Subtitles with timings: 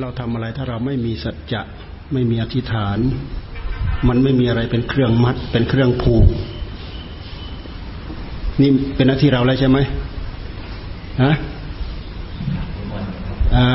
[0.00, 1.62] เราทำอะไรถ้าเราไม่มีสัจจะ
[2.12, 2.98] ไม่มีอธิษฐาน
[4.08, 6.26] มันไม่มีอะไรเป็นเครื่องมัด เป็นเครื่องผูก
[8.60, 9.78] นี่เป็นหน้าที่เราแล้วใช่ไหม
[11.22, 11.34] ฮะ
[13.56, 13.70] อ่า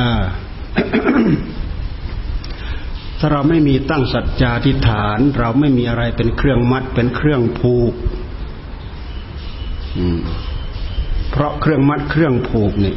[3.20, 7.94] ถ้าเราไม่มีตั้งสัจจาธิฐาน เราไม่มีอะไรเป็นเครื่องมัด เป็นเครื่องผูก
[11.32, 12.96] เพราะเครื่องมัดเครื่องผูกนี่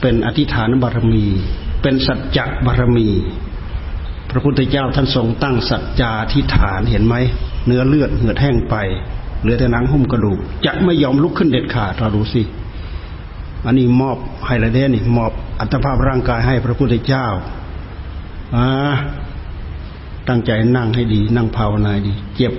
[0.00, 1.26] เป็นอธิฐานบารมี
[1.82, 3.08] เป็นสัจจะบารมี
[4.30, 7.14] พระพุทธเจ้าท่านทรงตั้งสัจจาธิฐานเห็นไหม
[7.66, 8.76] เนื้อเลือดเหือดแห้งไป
[9.40, 12.42] เหลือแต่หนังหุ้มกระดูก จะไม่ยอมลุกขึ้นเด็ดขาดเราดูสิ
[13.66, 14.16] อันนี้มอบ
[14.46, 17.26] ให้ละเด้นี่มอบอัตภาพร่างกายให้พระพุทธเจ้า
[18.56, 18.66] อ่า
[20.28, 22.52] ตั้งใจนั่งให้ดี นั่งภาวนาดีเจ็บ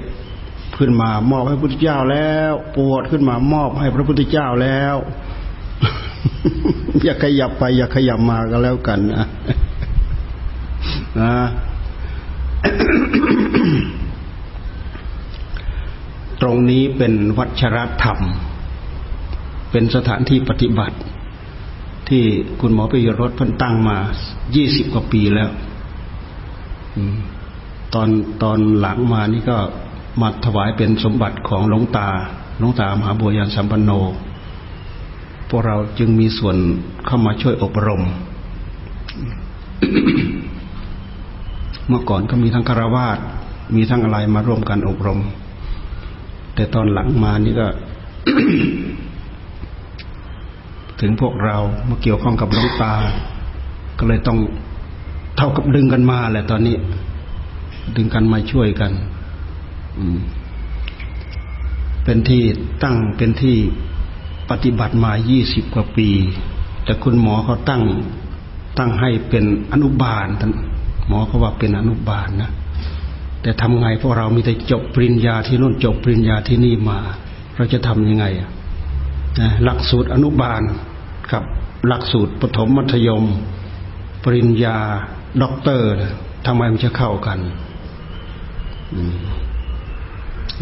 [0.78, 4.96] ขึ้นมามอบให้พระพุทธเจ้าแล้ว ปวดขึ้นมามอบให้พระพุทธเจ้าแล้ว
[7.04, 9.28] อย่าขยับไป อย่าขยับมาก็แล้วกันนะ
[11.20, 11.34] นะ
[16.42, 18.20] ตรงนี้เป็นวัชรธรรม
[19.72, 20.98] เป็นสถานที่ปฏิบัติ
[22.10, 22.24] ที่
[22.60, 23.98] คุณหมอประยรถพันตั้งมา
[24.56, 25.50] ยี่สิบกว่าปีแล้ว
[27.94, 28.10] ตอน
[28.44, 29.58] ตอนหลังมานี่ก็
[30.22, 32.10] มาถวายเป็นสมบัติของหลวงตา
[32.60, 33.92] หลวงตามหาบัวยันสัมปันโน
[35.52, 36.56] พวกเราจึงมีส่วน
[37.06, 38.02] เข้ามาช่วยอบรม
[41.88, 43.18] เมื่อก่อนก็มีทั้งคารวาส
[43.76, 45.20] มีทั้งอะไรมาร่วมกันอบรม
[46.56, 47.68] แต่ตอนหลังมานี่ก็
[51.02, 51.58] ถึงพวกเรา
[51.90, 52.94] มาเกี่ยวข้องกับหลวงตา
[53.98, 54.40] ก็เลยต้อง
[55.38, 56.76] เท่ากับดึงกันมาแหละตอนนี้
[57.96, 58.92] ดึงกันมาช่วยกัน
[62.04, 62.44] เป็นที่
[62.84, 63.58] ตั้งเป็นที่
[64.52, 66.10] ปฏิบัติมายี่สิบกว่าปี
[66.84, 67.84] แต่คุณหมอเขาตั้ง
[68.78, 70.52] ตั้งให้เป็นอนุบาลท่าน
[71.08, 72.52] หมอเขาว่าเป็นอนุบาลนะ
[73.42, 77.00] แต่ทำไงพวกเรามีแต่จบปริญญาที่นู่นจบปริญญาที่นี่มา
[77.56, 78.50] เราจะทำยังไงอะ
[79.64, 80.62] หลักสูตรอนุบาล
[81.32, 81.44] กับ
[81.88, 83.24] หลักสูตรปฐมมัธยม
[84.24, 84.78] ปริญญา
[85.42, 85.90] ด็อกเตอร์
[86.46, 87.40] ทำไมมันจะเข้ากัน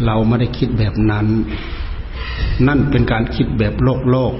[0.06, 1.26] เราไม่ได้คิดแบบนั้น
[2.66, 4.32] นั่นเป็นการคิดแบบโลกโลก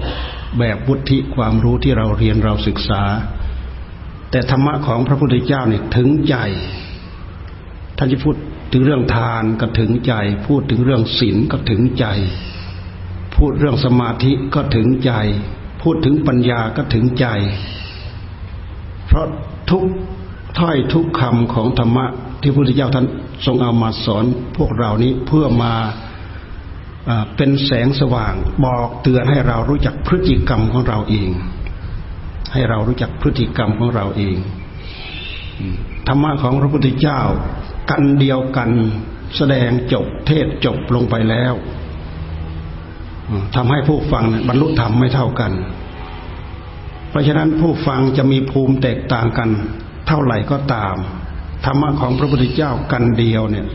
[0.58, 3.02] แบบวุฒิความรู้ที่เราเรียนเราศึกษา
[4.30, 6.36] แต่ธรรมะของพระพุทธเจ้าเนี่ยถึงใจ
[7.96, 8.34] ท่านจะพูด
[8.72, 10.14] ถึงเรื่องทานก็ถึงใจ
[10.46, 12.06] พูดถึงเรื่องศีลก็ถึงใจ
[13.36, 15.12] พูดเรื่องสมาธิก็ถึงใจ
[15.82, 17.26] พูดถึงปัญญาก็ถึงใจ
[19.06, 19.26] เพราะ
[19.70, 19.84] ทุก
[20.58, 22.06] ถ้อยทุกคำของธรรมะ
[22.40, 23.06] ที่พระพุทธเจ้าท่าน
[23.46, 24.24] ทรงเอามาสอน
[24.56, 25.74] พวกเรานี้เพื่อมา
[27.36, 28.34] เป็นแสงสว่าง
[28.64, 31.30] บอกเตือนให้เรารู้จักพฤติกรรมของเราเอง
[32.52, 34.36] ให้เรารู้จักพฤติกรรมของเราเอง
[36.06, 37.20] ธรรมะของพระพุทธเจ้า
[37.90, 38.70] กันเดียวกัน
[39.36, 41.54] แสดงจบเทศจบลงไปแล้ว
[43.54, 45.52] ทำให้ผู้ฟังบรรลุธรรมไม่เท่ากัน
[47.10, 49.50] เพราะฉะนั้นผู้ฟังจะมีภูมิแตกต่างกัน
[50.08, 50.96] เท่าไหร่ก็ตาม
[51.64, 53.66] ธรรมะของพระพุทธเจ้ากันเดียวเนี่ย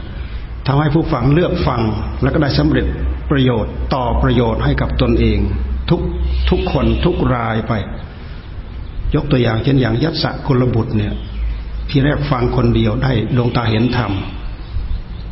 [0.67, 1.81] ทำให้ผู้ฟังเลือกฟัง
[2.21, 2.87] แล้วก็ได้สำเร็จ
[3.31, 5.39] ประโยชน์ต่อประโยชน์ให้กับตนเอง
[5.89, 6.01] ทุก
[6.49, 7.73] ทุกคนทุกรายไป
[9.15, 11.13] ยกตัวอย่างเช่นอย่างยัตสะกุลบุตรเนี่ย
[11.89, 14.11] ที่แรกฟังคนเดียวได้ดวงตาเห็นธรรม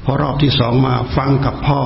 [0.06, 1.82] พอรอบที่สองมาฟังกับพ่อ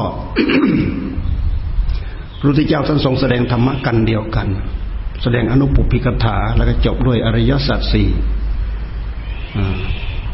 [2.39, 4.47] พระพุทธเจ้าท่านทรงแสดงธรรมะกันเดียวกัน
[5.23, 8.09] แสดงอนุปุพิกถาแล้วก็จบด้วยอริยสัจสี่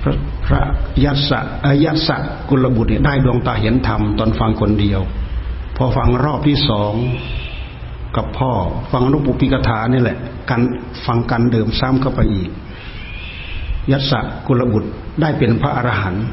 [0.01, 0.62] พระพระ
[1.03, 1.39] ยัสสะ
[1.85, 2.17] ยัสสะ
[2.50, 5.01] กุลบุตรเนี่ยได้ดวงตาเห็นธรรมตอนฟังคนเดียว
[5.78, 6.94] พอฟังรอบที่สอง
[8.16, 8.51] กับพ่อ
[8.91, 10.17] ฟังอนุปุพิกถานี่แหละ
[10.50, 10.61] กัน
[11.06, 12.50] ฟังกันเดิมซ้ำเข้าไปอีก
[13.91, 14.89] ยัสสะกุลบุตร
[15.22, 16.25] ได้เป็นพระอรหันต์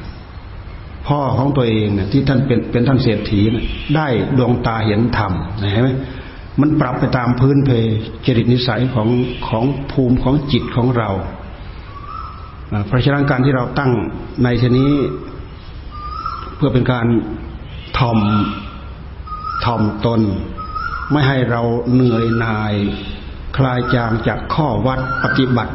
[1.07, 3.65] พ่อของตัวเองเนี่ยที่ท่านเป็นเป็นท่านเศรษฐีเนี่ย
[3.97, 4.07] ได้
[4.39, 5.33] ดวงตาเห็นธรรม
[5.73, 5.91] เห็นไหม
[6.61, 7.71] มันปรับไปตามพื้นเพ
[8.27, 9.09] จริตนิสัยของ
[9.49, 11.11] ของภูมิของจิตของเรา
[12.87, 13.91] เพราะฉะนั้นการที่เราตั้ง
[14.45, 14.91] ในชนี้
[16.57, 17.07] เพื่อเป็นการ
[17.99, 18.19] ทอม
[19.65, 20.21] ทอมตน
[21.11, 21.63] ไม่ให้เรา
[21.93, 22.75] เหนื่อยหน่าย
[23.57, 25.75] คลายจางจากข้อวัดปฏิบัติ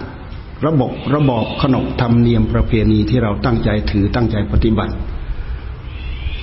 [0.65, 4.93] ระบบระบอบขนบธรรมเนียมประเพณีที่เราตั้งใจถือตั้งใจปฏิบัติ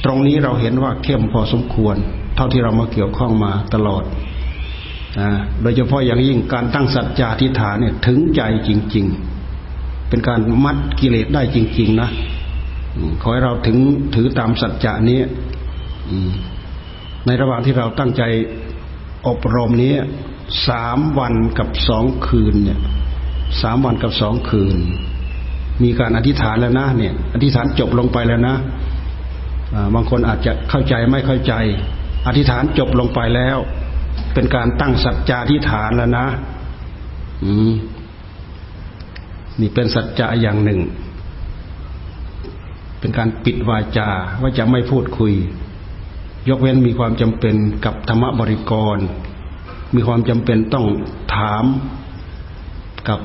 [0.05, 1.97] ตรงนี้เราเห็นว่าเข้มพอสมควร
[2.37, 4.05] เท่าที่เรามาเกี่ยวข้องมาตลอด
[5.63, 9.07] โดยเฉพาะอย่างยิ่งการตั้งสัจจาธิฐานเนี่ยถึงใจจริง
[9.57, 12.11] ๆ เป็นการมัดกิเลสได้จริง ๆ นะ
[13.23, 13.77] ขอให้เราถึง
[14.15, 15.21] ถือตามสัจจะนี้
[17.27, 18.23] ในระหว่างที่เราตั้งใจ
[19.29, 19.93] อบรมนี้
[20.69, 22.81] สามวันกับสองคืนเนี่ย
[23.63, 24.79] สามวันกับสองคืน
[25.83, 28.57] มีการอธิษฐานแล้วนะเนี่ย อธิษฐานจบลงไปแล้วนะ
[29.95, 31.55] บางคนอาจจะเข้าใจไม่เข้าใจ
[32.27, 33.59] อธิษฐานจบลงไปแล้ว
[34.35, 36.27] เป็นการตั้งสัจจาธิษฐานแล้วนะ
[37.45, 37.73] อืม
[39.61, 40.81] นี่เป็นสัจจะอย่างหนึ่ง
[43.01, 44.09] เป็นการปิดวาจา
[44.41, 45.33] ว่าจะไม่พูดคุย
[46.49, 48.99] ยกเว้นมีความจำเป็นกับธรรมบริกร
[49.95, 50.87] มีความจำเป็นต้อง
[51.35, 51.65] ถาม
[53.09, 53.21] กับ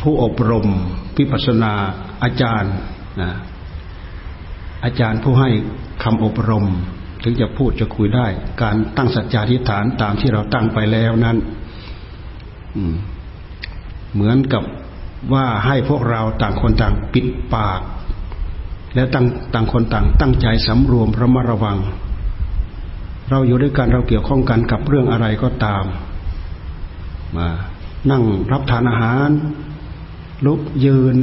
[0.00, 0.66] ผู้อบรม
[1.16, 1.72] พิปัสนา
[2.22, 2.74] อาจารย์
[3.20, 3.30] นะ
[4.84, 5.50] อาจารย์ผู้ให้
[6.02, 6.66] คำอบรม
[7.22, 8.26] ถึงจะพูดจะคุยได้
[8.62, 11.36] การตั้งสัจจาธิฐานตามที่เราตั้งไปแล้วนั้น
[14.14, 14.64] เหมือนกับ
[15.32, 17.80] ว่าให้พวกเราต่างคนต่างปิดปาก
[18.94, 21.78] และต่างต่างคนต่าง ตั้งใจสำรวมระมัดระวัง
[23.30, 25.84] เราอยู่ด้วยกันเราเกี่ยวข้องกันกับเรื่องอะไรก็ตาม
[27.36, 27.48] มา
[28.10, 28.22] นั่ง
[28.52, 29.30] รับทานอาหาร
[30.46, 31.16] ลุกยืน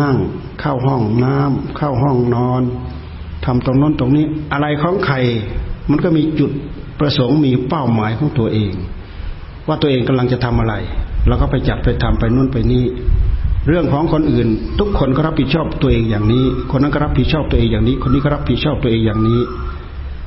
[0.00, 0.16] นั่ง
[0.60, 2.62] เข้าห้องน้ำเข้าห้องนอน
[3.44, 5.16] ทำตรงน้นตรงนี้ อะไรของใคร
[5.90, 6.50] มันก็มีจุด
[7.00, 8.72] ประสงค์มีเป้าหมายของตัวเอง
[9.66, 10.74] ว่าตัวเองกำลังจะทำอะไร
[11.26, 12.84] เราก็ไปจัดไปทำไปนู่นไปนี่
[13.68, 14.48] เรื่องของคนอื่น
[14.78, 19.40] ทุกคนก็รับผิดชอบตัวเองอย่างนี้ คนนั้นก็รับผิดชอบตัวเองอย่างนี้ คนนี้ก็รับผิดชอบตัวเองอย่างนี้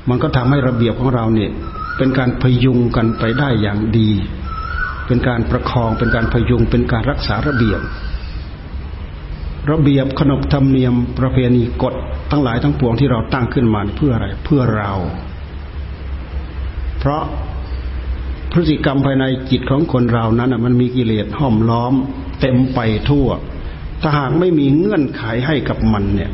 [0.09, 1.51] มันก็ทำให้ระเบียบของเราเนี่ย
[1.97, 4.09] เป็นการพยุงกันไปได้อย่างดี
[5.07, 7.79] เป็นการประคองเป็นการพยุงเป็นการรักษาระเบียบ
[9.71, 11.93] ระเบียบขนบธรรมเนียมประเพณีกฎ
[12.31, 14.91] ทั้งหลายทั้งปวงที่เราตั้งขึ้นมาเพื่ออะไรเพื่อเรา
[16.99, 17.23] เพราะ
[18.51, 21.93] พฤติกรรมภายในจิตของคนเรานั้นมันมีกิเลสห้อมล้อม
[22.43, 22.79] เต็มไป
[23.09, 23.27] ทั่ว
[24.01, 26.31] ถ้าหากไม่มีเงื่อนไขให้กับมันเนี่ย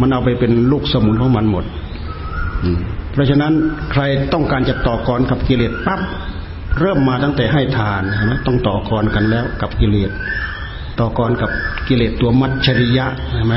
[0.00, 1.64] มันเอาไปเป็นลูกสมุนของมันหมด
[3.12, 3.52] เพราะฉะนั้น
[3.92, 4.02] ใคร
[4.32, 6.00] ต้องการจะต่อกรกับกิเลสปั๊บ
[6.80, 10.10] เริ่มมาตั้งแต่ให้ทานใช่ไหมต้องต่อกรกันแล้วกับกิเลส
[10.98, 11.50] ต่อกรกับ
[11.88, 13.54] กิเลสตัวมัจฉริยะใช่ไหม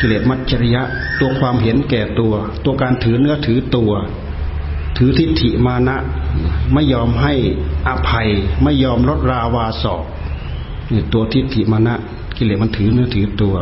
[0.00, 0.82] กิเลสมัจฉริยะ
[1.20, 2.32] ตัวความเห็นแก่ตัว
[2.64, 3.92] ตัวการถือเนื้อถือตัว
[4.96, 5.96] ถือทิฏฐิมานะ
[6.72, 7.34] ไม่ยอมให้
[7.88, 8.28] อภัย
[8.62, 10.02] ไม่ยอมลดราวาสอก
[10.92, 11.94] นี่ตัวทิฏฐิมานะ
[12.36, 13.54] กิเลสมันถือเนื้อถือตัว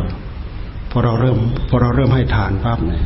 [0.90, 1.38] พอเราเริ่ม
[1.68, 3.02] พอเราเริ่มให้ทานปั๊บเนี่ย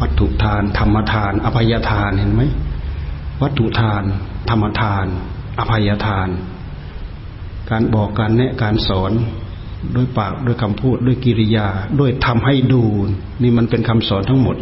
[0.00, 2.42] วัตถุทาน ธรรมทาน อภัยทานเห็นไหม
[3.42, 4.02] วัตถุทาน
[4.50, 5.06] ธรรมทาน
[5.58, 6.28] อภัยทาน
[7.70, 9.12] การบอกการแนะการสอน
[9.96, 11.68] ด้วยปากด้วยคำพูดด้วยกิริยา
[12.00, 12.82] ด้วยทำให้ดู
[13.42, 14.56] นี่มันเป็นคำสอนทั้งหมด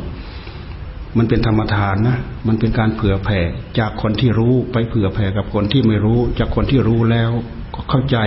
[1.16, 3.40] มันเป็นธรรมทานนะ มันเป็นการเผื่อแผ่
[3.78, 7.30] จากคนที่รู้ไปเผื่อแผ่กับคนที่ไม่รู้ จากคนที่รู้แล้ว
[7.74, 8.18] ก็เข้าใจ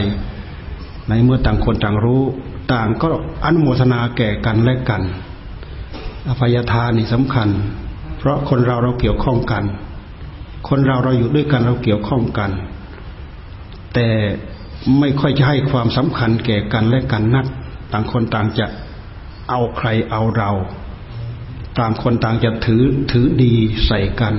[1.10, 2.24] ในเมื่อต่างคนต่างรู้
[2.74, 3.07] ต่างก็
[3.44, 5.01] อนุโมทนาแก่กันและกัน
[6.28, 7.50] อภัยทานนี่สำคัญ
[8.18, 9.63] เพราะคนเราเราเกี่ยวข้องกัน
[10.69, 12.51] คนเราเราอยู่ด้วยกันเราเกี่ยวข้องกัน
[13.94, 14.10] แต่
[15.00, 17.45] ไม่ค่อยจะให้ความสำคัญแก่กันและกันนัก
[17.92, 18.66] ต่างคนต่างจะ
[19.50, 20.51] เอาใครเอาเรา
[21.80, 23.54] ต่างคนต่างจะถือถือดี
[23.88, 24.36] ใส่กัน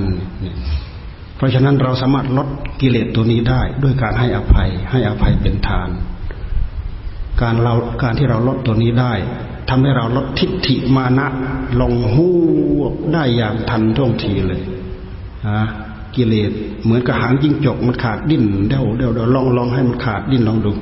[1.37, 2.49] เพราะฉะนั้นเราสามารถลด
[2.81, 5.88] กิเลสตัวนี้ได้ด้วยการให้อภัย ให้อภัยเป็นทาน
[7.40, 9.12] การเราการที่เราลดตัวนี้ได้
[9.69, 11.26] ทำให้เราลดทิฏฐิมานะ
[11.81, 12.29] ลงหู
[13.12, 14.62] ได้อย่างทันท่วงทีเลย
[15.49, 15.61] นะ
[16.17, 16.50] กิเลส
[16.82, 20.72] เหมือนกับหางจิ้งจกมันขาดดิ้นเดาเดาเดาลองลองให้มันขาดดิ้นลองดู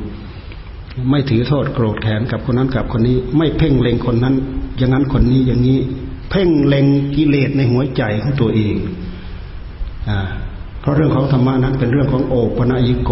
[1.10, 4.34] ไม่ถือโทษโกรธแค้นกับคนนั้นกับคนนี้ ไม่เพ่งเล็งคนนั้น
[4.76, 5.78] อย่างนั้นคนนี้อย่างนี้
[6.30, 8.76] เพ่งเล็งกิเลสในหัวใจของตัวเอง
[10.08, 10.20] อ่า
[10.80, 13.10] เพราะเรื่องของธรรมะนั้นเป็นเรื่องของโอปะยิโก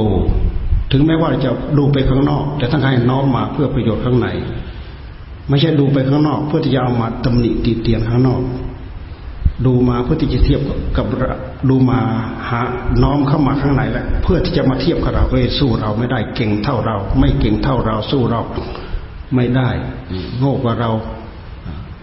[0.93, 4.29] ถึงแม้ว่าจะดูไปข้างนอก แต่ทั้งให้น้อมมาเพื่อประโยชน์ข้างใน
[5.49, 8.43] ไม่ใช่ดูไปข้างนอก เพื่อที่จะเอามาตำหนิตีเตียนข้างนอก
[9.67, 10.61] ดูมาเพื่อที่จะเทียบ
[10.97, 11.07] กับ
[11.69, 11.99] ดูมา
[12.49, 12.61] หา
[13.03, 18.41] น้อมเข้ามาข้างในแล้วเพื่อที่จะมาเทียบกับเราเอ้ยสู้เราไม่ได้เก่งเท่าเรา ไม่เก่งเท่าเราสู้เรา
[19.35, 19.69] ไม่ได้
[20.39, 20.91] โง่กว่าเรา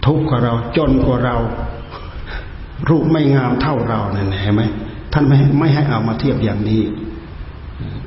[0.06, 1.36] ทุกข์กว่าเรา จนกว่าเรา
[2.88, 4.62] รูปไม่งามเท่าเราเนี่ยเห็นไหม
[5.12, 6.82] ท่านไม่ไม่ให้เอามาเทียบอย่างนี้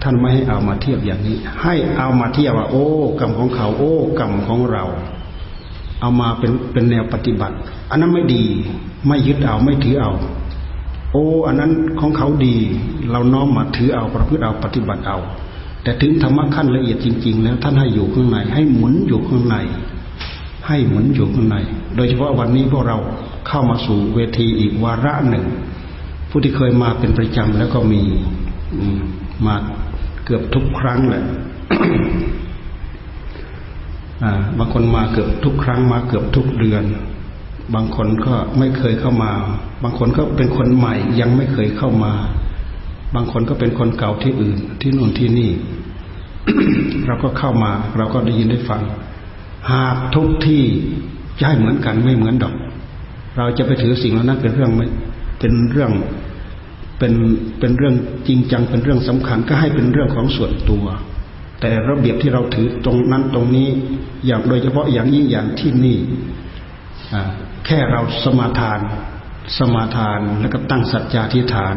[0.04, 2.86] ท่านไม่ให้เอามาเทียบอย่างนี้ ให้เอามาเทียบว่า โอ้
[3.20, 4.84] กรรมของเขา โอ้กรรมของเรา
[6.02, 7.56] เอามาเป็นเป็นแนวปฏิบัติ
[7.90, 8.44] อันนั้นไม่ดี
[9.08, 10.12] ไม่ยึดเอาไม่ถือเอา
[11.12, 12.56] โอ้อันนั้นของเขาดี
[13.12, 15.18] เราน้อมมาถือเอาประพฤติเอาปฏิบัติเอา
[15.84, 19.56] แต่ถึงธรรมะขั้นละเอียดจริง ๆ แล้วท่านให้อยู่ข้างในให้หมุนอยู่ข้างใน
[20.70, 21.58] ให้เหมุนอยู่ข้างใน
[21.96, 22.98] โดยเฉพาะวันนี้พวกเรา
[23.48, 25.46] เข้ามาสู่เวทีอีกวาระหนึ่ง
[26.30, 28.02] ผู้ที่เคยมาเป็นประจำแล้วก็มี
[29.46, 29.56] มา
[30.26, 31.24] เกือบทุกครั้งแหละ
[34.58, 36.84] บางคนมาเกือบทุกครั้งมาเกือบทุกเดือน
[37.76, 39.32] บางคนก็ไม่เคยเข้ามา
[39.84, 42.14] บางคนก็เป็นคนใหม่ยังไม่เคยเข้ามา
[43.16, 45.52] บางคนก็เป็นคนเก่าที่อื่น ที่นู่นที่นี่
[47.06, 48.82] เราก็เข้ามา เราก็ได้ยินได้ฟัง
[49.72, 50.64] หากทุกที่
[51.40, 52.54] จะให้เหมือนกันไม่เหมือนดอก
[53.38, 54.88] เราจะไปถือสิ่งเหล่านั้นเป็นเรื่องไม่
[55.40, 55.92] เป็นเรื่อง
[57.00, 57.14] เป็น
[57.60, 57.96] เป็นเรื่อง
[58.28, 60.86] จริงจังเป็นเรื่องสำคัญก็ให้เป็นเรื่องของส่วนตัว
[61.62, 63.70] แต่ระเบียบที่เราถือตรงนั้นตรงนี้
[64.26, 65.98] อย่างโดยเฉพาะอย่างยิ่งอย่างที่นี่
[67.66, 68.80] แค่เราสมาทาน
[69.58, 71.76] สมาทานแล้วก็ตั้งสัจจาธิฐาน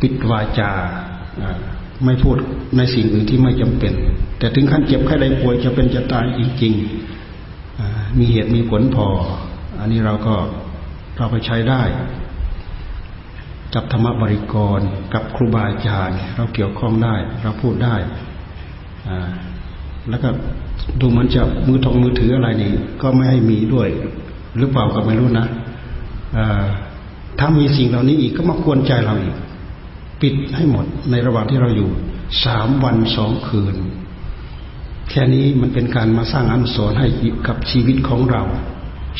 [0.00, 0.72] ปิดวาจา
[2.04, 2.36] ไม่พูด
[2.76, 3.92] ในสิ่งอื่นที่ไม่จำเป็น
[4.38, 9.08] แต่ถึงขั้นเจ็บไข้ได้ป่วยจะเป็นจะตายจริงๆมีเหตุมีผลพอ
[9.78, 10.34] อันนี้เราก็
[11.16, 11.82] เราไปใช้ได้
[13.74, 14.80] กับธรรมบริกร
[15.14, 17.94] กับครูบาอาจารย์ เราเกี่ยวข้องได้ เราพูดได้
[20.08, 20.28] แล้วก็
[21.00, 23.88] ดูมันจะมือทองมือถืออะไรนี่ ก็ไม่ให้มีด้วย
[24.56, 25.46] หรือเปล่าก็ไม่รู้นะ
[27.38, 29.36] ถ้ามีสิ่งเหล่านี้อีกก็มากวนใจเราอีก
[30.22, 31.90] ปิดให้หมดในระหว่างที่เราอยู่
[32.44, 33.74] สามวันสองคืน
[35.10, 37.06] แค่นี้มันเป็นการมาสร้างอนุสรณ์ให้
[37.48, 38.42] กับชีวิตของเรา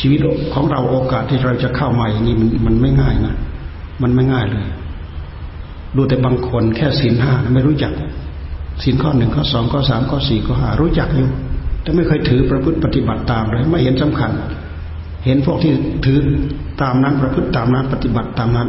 [0.01, 0.19] ชีวิต
[0.55, 3.35] ของเราโอกาสที่เราจะเข้ามาอย่างนี้มันมันไม่ง่ายนะ
[4.03, 4.67] มันไม่ง่ายเลย
[5.97, 7.93] ดูแต่บางคนแค่ศีลห้าไม่รู้จัก
[8.83, 11.29] ศีลข้อหนึ่งข้อสองข้อสามข้อสี่ข้อห้ารู้จักอยู่
[11.83, 14.31] แต่ไม่เคยถือประพฤติปฏิบัติตามเลยไม่เห็นสำคัญ
[15.25, 15.73] เห็นพวกที่
[16.07, 16.19] ถือ
[16.83, 18.69] ตามนั้นประพฤติตามนั้นปฏิบัติตามนั้น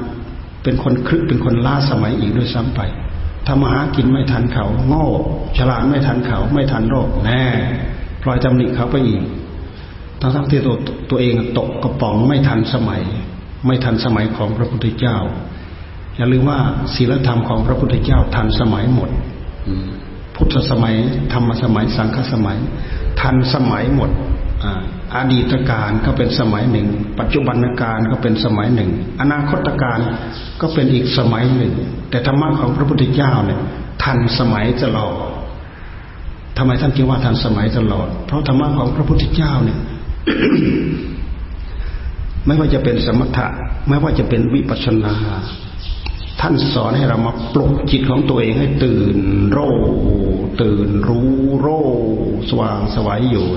[0.64, 2.82] เป็นคนคลึกเป็นคนล้าสมัยอีกด้วยซ้ำไป
[3.48, 5.06] ทำมาหากินไม่ทันเขา โง่
[5.58, 7.44] ฉลาดไม่ทันเขา ไม่ทันโลกแน่
[8.24, 9.22] ปล่อยตำหนิเขาไปอีก
[10.20, 10.76] ทั้งทั้งที่ตัว
[11.10, 13.02] ตัวเองตกกระป๋องไม่ทันสมัย
[13.66, 15.18] ไม่ทันสมัยของพระพุทธเจ้า
[16.16, 16.60] อย่าลืมว่า
[16.96, 19.10] ศีลธรรมของพระพุทธเจ้าทันสมัยหมด
[20.36, 20.96] พุทธสมัย
[21.34, 22.58] ธรรมสมัยสังฆสมัย
[23.22, 24.10] ทันสมัยหมด
[24.64, 24.66] อ
[25.16, 26.88] อดีตการก็เป็นสมัยหนึ่ง
[27.20, 28.90] ปัจจุบันการก็เป็นสมัยหนึ่ง
[29.22, 30.00] อนาคตการ
[30.62, 31.74] ก็เป็นอีกสมัยหนึ่ง
[32.10, 33.60] แต่ธรรมะของพระพุทธเจ้าเนี่ย
[34.04, 35.14] ทันสมัยตลอด
[36.58, 39.80] ทำไมท่านจึงว่าทันสมัยตลอด เพราะธรรมะของพระพุทธเจ้าเนี่ย
[42.46, 43.48] ไม่ว่าจะเป็นสมถะ
[43.90, 45.16] ไม่ว่าจะเป็นวิปัสสนา
[46.42, 49.18] ท่านสอนให้เรามาปลุกจิตของตัวเองให้ตื่น
[49.52, 49.60] โร
[50.62, 51.68] ตื่นรู้โร
[52.50, 53.48] สว่างสวัยอยู่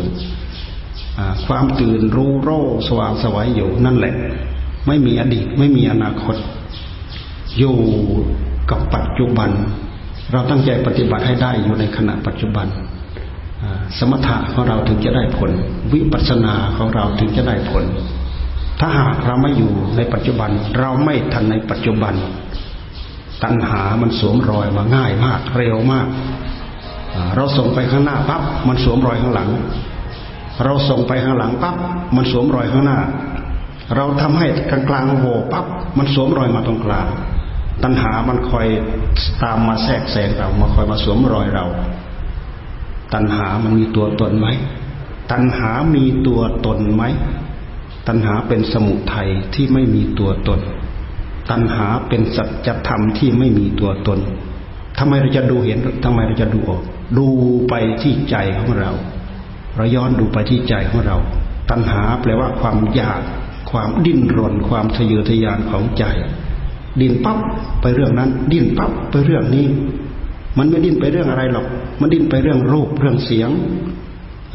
[1.47, 2.50] ความตื่นรู้โร
[2.88, 4.14] สว่างสวัยอยู่นั่นแหละ
[4.87, 6.37] ไม่มีอดีตไม่มีอนาคต
[7.59, 7.76] อยู่
[8.71, 9.50] กับปัจจุบัน
[10.33, 12.66] เราตั้งใจปฏิบัติให้ได้อยู่ในขณะปัจจุบัน
[13.99, 15.50] สมถะของเราถึงจะได้ผล
[15.92, 17.85] วิปัสสนาของเราถึงจะได้ผล
[18.80, 22.14] ถ้าหากเราไม่อยู่ในปัจจุบัน เราไม่ทันในปัจจุบัน
[23.42, 26.06] ตัณหามันสวมรอยมาง่ายมากเร็วมาก
[27.37, 29.50] เราส่งไปข้างหน้าปั๊บมันสวมรอยข้างหลัง
[30.64, 31.75] เราส่งไปข้างหลังปั๊บ
[32.16, 32.99] มันสวมรอยข้างหน้า
[33.96, 35.64] เราทำให้กลางกลางโหวปั๊บ
[35.99, 37.06] มันสวมรอยมาตรงกลาง
[37.82, 38.66] ตัณหามันคอย
[39.42, 41.66] ตามมาแทรกแซงเรามาคอยมาสวมรอยเรา
[43.14, 44.49] ตัณหามันมีตัวตนไหม
[45.30, 47.02] ตัณหามีตัวตนไหม
[48.08, 50.61] ตัณหาเป็นสมุทัยที่ไม่มีตัวตน
[51.50, 54.18] ตัณหาเป็นสัจธรรมที่ไม่มีตัวตน
[54.99, 56.82] ทำไมเราจะดูเห็นทำไมเราจะดูออก
[57.18, 57.26] ดู
[57.68, 58.92] ไปที่ใจของเรา
[59.76, 61.16] เราย้อนดูไปที่ใจของเรา
[61.71, 63.21] ตัณหาแปลว่าความอยาก
[63.71, 66.04] ความดิ้นรน ความทะเยอทะยานของใจ
[67.00, 67.38] ดิ้นปั๊บ
[67.81, 69.66] ไปเรื่องนั้น ดิ้นปั๊บไปเรื่องนี้
[70.59, 71.66] มันไม่ดิ้นไปเรื่องอะไรหรอก
[72.00, 73.50] มันดิ้นไปเรื่องรูป เรื่องเสียง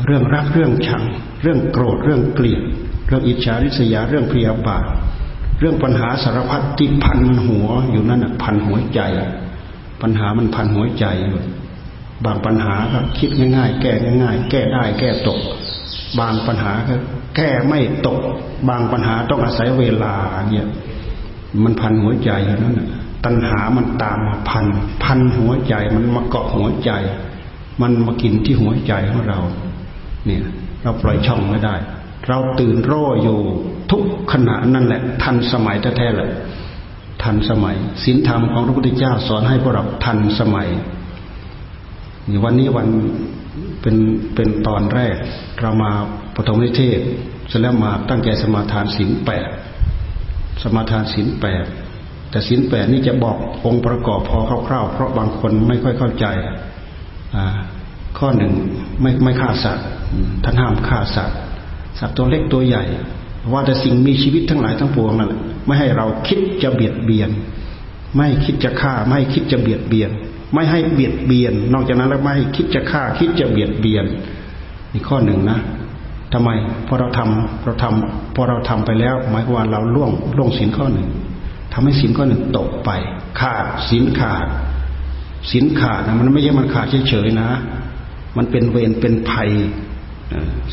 [0.05, 1.03] เรื่องรัก เรื่องชัง
[1.43, 2.61] เรื่องโกรธ เรื่องเกลียด
[3.07, 4.83] เรื่องอิจฉาริษยา เรื่องพยาบาท
[5.59, 9.01] เรื่องปัญหาสารพัดที่พันหัวอยู่นั่นพันหัวใจ
[10.01, 11.41] ปัญหามันพันหัวใจอยู่
[12.25, 15.39] บางปัญหาก็คิดง่ายๆ แก้ง่ายๆ แก้ได้แก้ตก
[16.19, 16.95] บางปัญหาก็
[17.35, 18.19] แก้ไม่ตก
[18.69, 20.15] บางปัญหาต้องอาศัยเวลา
[20.49, 20.67] เนี่ย
[21.63, 22.79] มันพันหัวใจอยู่นั่น
[23.25, 24.65] ตัณหามันตามมาพัน
[25.03, 26.91] พันหัวใจมันมาเกาะหัวใจ
[27.81, 29.39] มันมากินที่หัวใจของเรา
[30.25, 30.43] เนี่ย
[30.81, 31.75] เราปล่อยช่องไม่ได้
[32.27, 33.37] เราตื่นร่ออยู่
[33.91, 36.31] ทุกขณะนั่นแหละ ทันสมัยแท้ๆแหละ
[37.23, 40.69] ทันสมัยศีลธรรมของพระพุทธเจ้าสอนให้พวกเราทันสมัย
[42.43, 42.87] วันนี้วัน
[43.81, 43.95] เป็น
[44.35, 45.15] เป็นตอนแรก
[45.61, 45.91] เรามา
[46.35, 46.99] ปฐมนิเทศ
[47.47, 49.47] เสร็จแล้วมาตั้งใจสมาทานศีลแปด
[50.63, 51.65] สมาทานศีลแปด
[52.29, 56.25] แต่ศีลแปดนี่จะบอกองค์ประกอบพอคร่าวๆ เพราะบางคนไม่ค่อยเข้าใจ
[58.17, 58.53] ข้อหนึ่ง
[59.01, 59.85] ไม่ไม่ฆ่าสัตว์
[60.43, 61.37] ท่านห้ามฆ่าสัตว์
[61.99, 62.83] สัตว์ตัวเล็กตัวใหญ่
[63.51, 67.29] ว่าแต่สิ่งมีชีวิตทั้งหลายทั้งปวงนั่นแหละไม่ให้เราคิดจะเบียดเบียน
[68.15, 70.11] ไม่คิดจะฆ่าไม่คิดจะเบียดเบียน
[70.53, 74.05] ไม่ให้เบียดเบียน นอกจากนั้นแล้วไม่ให้คิดจะฆ่าคิดจะเบียดเบียน
[74.93, 75.59] นี่ข้อหนึ่งนะ
[76.33, 76.49] ทำไม
[76.87, 81.07] พอเราทำเราทำพอเราทำไปแล้ว หมายความว่าเราล่วงล่วงศีลข้อหนึ่ง
[81.73, 82.89] ทำให้สินข้อหนึ่งตกไป
[83.39, 84.47] ขาดสินขาด
[85.51, 87.49] สินขาดนะมันไม่ใช่มันขาดเฉยๆนะ
[88.37, 89.49] มันเป็นเวรเป็นภัย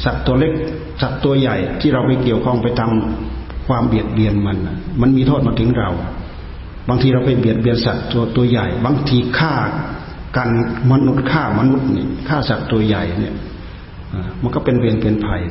[0.05, 0.53] สัตว์ตัวเล็ก
[1.01, 4.57] สัตว์ตัวใหญ่ที่เราไปเกี่ยวข้องไปทำความเบียดเบียนมัน
[5.01, 5.91] มันมีโทษมาถึงเรา
[6.89, 9.55] บางทีเราไปเบียดเบียนสัตว์ตัวตัวใหญ่ บางทีฆ่า
[10.37, 10.49] กัน
[10.91, 13.35] มนุษย์ฆ่ามนุษย์นี่ฆ่าสัตว์ตัวใหญ่เนี่ย
[14.43, 15.43] มันก็เป็นเวรเป็นภัย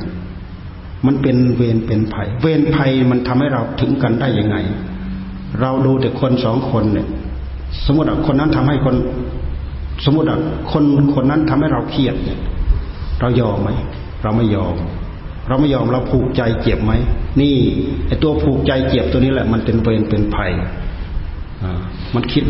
[1.06, 4.56] มันเป็นเวรเป็นภัย เวรภัยมันทำให้เราถึงกันได้ยังไง
[5.60, 7.06] เราดูแต่คนสองคนเนี่ย
[7.84, 8.96] สมมติว่าคนนั้นทำให้คน
[10.04, 10.38] สมมติว่า
[10.72, 12.38] คนคนนั้นทำให้เราเครียดเนี่ย
[13.20, 13.70] เรายอมไหม
[14.22, 14.74] เราไม่ยอม
[15.48, 16.92] เราไม่ยอมเราผูกใจเจ็บไหม
[17.40, 17.54] นี่
[18.06, 20.52] ไอตัวผูกใจเจ็บตัวนี้แหละ มันเป็นเวรเป็นภัย
[22.14, 22.44] มันคิด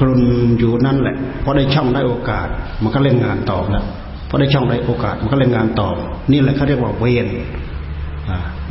[0.00, 0.22] กลุน
[0.58, 2.48] อยู่นั่นแหละพอได้ช่องได้โอกาส
[2.82, 3.84] มันก็เล่นงานต่อแล้ว
[4.28, 5.88] พอได้ช่องได้โอกาส มันก็เล่นงานต่อ
[6.30, 7.26] นี่แหละเขาเรียกว่าเวร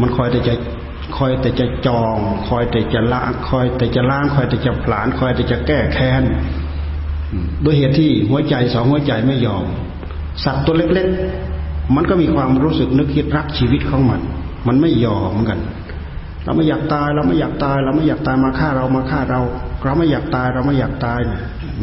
[0.01, 0.53] มันคอยแต่จะ
[1.17, 6.23] คอยแต่จะจอง คอยแต่จะล้าคอยแต่จะล้าง คอยแต่จะผลาญคอยแต่จะแก้แค้น
[7.65, 9.65] ด้วยเหตุที่หัวใจสองหัวใจไม่ยอม
[10.43, 14.21] สัตว์ตัวเล็กๆ มันก็มีความรู้สึกนึกคิดรักชีวิตของมัน
[14.67, 15.59] มันไม่ยอมกัน
[16.43, 19.41] เราไม่อยากตายเราไม่อยากตาย เราไม่อยากตายมาฆ่าเรามาฆ่าเรา
[19.83, 21.19] เราไม่อยากตาย เราไม่อยากตาย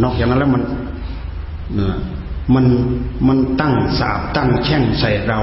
[0.03, 0.63] นอกจากนั้นแล้วมัน
[2.55, 2.65] มัน
[3.29, 5.41] มันตั้งสาบตั้งแช่งใส่เรา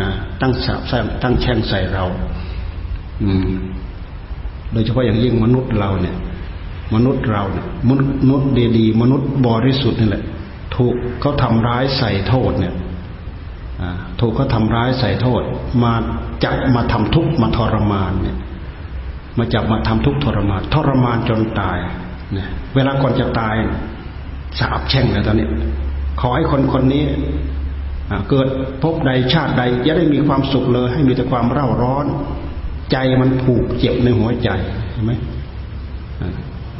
[0.00, 0.10] นะ
[0.40, 0.80] ตั้งสาบ
[1.22, 2.04] ตั้งแช่งใส่เรา
[3.22, 3.52] อืม
[4.72, 6.16] โดยเฉพาะอย่างยิ่งมนุษย์เราเนี่ย
[6.94, 7.90] มนุษย์เราเนี่ยม
[8.30, 10.24] นุษย์ดีๆมนุษย์บริสุทธิ์นี่แหละ
[10.76, 12.74] ถูกเขาทำร้ายใส่โทษเนี่ย
[14.20, 15.42] ถูกเขาทาร้ายใส่โทษ
[15.82, 15.92] มา
[16.44, 18.36] จับมาทำทุกข์มาทรมานเนี่ย
[19.38, 21.78] มาจับมาทำทุกข์ทรมานทรมานจนตาย
[22.32, 23.54] เนี่ยเวลาก่อนจะตาย
[24.58, 25.46] สาบแช่งเลยตอนนี้
[26.20, 27.04] ขอให้คนคนนี้
[28.30, 28.48] เกิด
[28.82, 32.06] พบใดชาติใดอย่าได้มีความสุขเลย ให้มีแต่ความเร่าร้อน
[32.92, 34.48] ใจมันผูกเจ็บในหัวใจ
[34.92, 35.12] เห็นไหม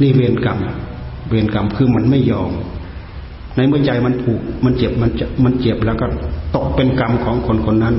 [0.02, 0.58] นี่เวรกรรม
[1.28, 2.50] เวรกรรมคือมันไม่ยอม
[3.56, 6.06] ในเมื่อใจมันผูกมันเจ็บมันจะมันเจ็บแล้วก็
[6.54, 7.94] ตกเป็นกรรมของคนคนนั้น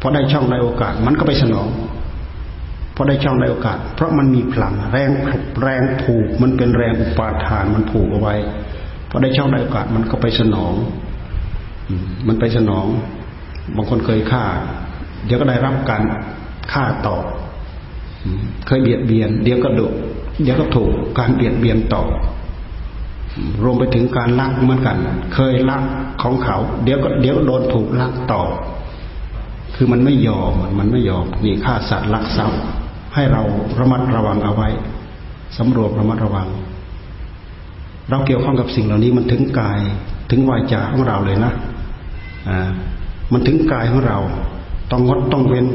[0.00, 1.68] พอได้ช่องได้โอกาส มันก็ไปสนอง
[3.00, 5.10] พอได้ช่องได้โอกาส เพราะมันมีพลังแรง
[5.62, 8.34] แรงผูก มันเป็นแรงอุปาทานมันผูกเอาไว้
[9.10, 10.74] พอได้ช่องได้โอกาสมันก็ไปสนอง
[12.26, 12.86] มันไปสนอง
[13.76, 14.44] บางคนเคยฆ่า
[15.26, 16.02] เดี๋ยวก็ได้รับการ
[16.72, 17.24] ฆ่าตอบ
[18.66, 19.86] เคยเบียดเบียน เดี๋ยวก็ดุ
[20.42, 22.02] เดี๋ยวก็ถูกการเบียดเบียนต่อ
[23.64, 24.96] รวมไปถึงการลักเหมือนกัน
[25.34, 25.82] เคยลัก
[26.22, 28.42] ของเขา เดี๋ยวก็เดี๋ยวโดนถูกลักต่อ
[29.76, 32.60] คือมันไม่ยอมมันไม่ยอมนี่ฆ่าสัตว์ลักทรัพย์
[33.18, 33.42] ให้เรา
[33.80, 34.68] ระมัดระวังเอาไว้
[35.58, 36.48] สำรวจระมัดระวัง
[38.10, 39.80] เราเกี่ยวข้องกับสิ่งเหล่านี้มันถึงกาย
[40.30, 41.52] ถึงวาจาของเราเลยนะ
[42.48, 42.70] อ่า
[43.32, 44.18] มันถึงกายของเรา
[44.90, 45.66] ต้องงดต้องเว้น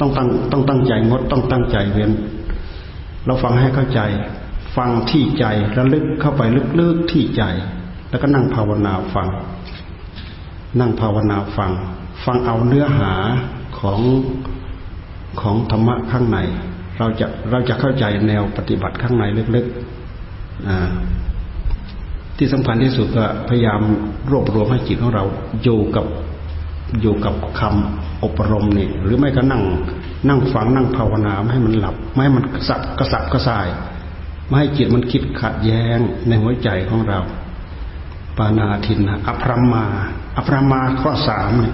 [0.00, 2.10] ต้องตั้งต้องตั้งใจงดต้องตั้งใจเว้น
[3.26, 4.00] เราฟังให้เข้าใจ
[4.76, 5.44] ฟังที่ใจ
[5.76, 6.42] ระลึกเข้าไป
[6.80, 7.42] ลึกๆที่ใจ
[8.10, 9.28] แล้วก็นั่งภาวนาฟัง
[10.80, 11.72] นั่งภาวนาฟัง
[12.24, 13.12] ฟังเอาเนื้อหา
[13.78, 14.00] ของ
[15.40, 16.38] ของธรรมะข้างใน
[16.98, 19.24] เราจะเราจะเข้าใจแนวปฏิบัติข้างใน
[19.56, 23.80] ลึกๆที่สำคัญที่สุดก็พยายาม
[24.30, 25.24] รวบรวมให้จิตของเรา
[25.62, 26.06] อยู่กับ
[27.00, 29.62] อยู่กับคำอบรมนี่หรือไม่ก็นั่ง
[30.28, 33.66] นั่งฟังนั่งภาวนาไม่ให้มันหลับ ไม่ให้มันกระสับกระสับกระส่าย
[34.46, 37.18] ไม่ให้จิตมันคิดขัดแย้งในหัวใจของเรา
[38.36, 39.84] ปานาทินอภรมา
[40.36, 41.72] อภรมาข้อสามนี่